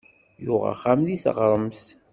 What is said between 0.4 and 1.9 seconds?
Yuɣ axxam deg taɣremt.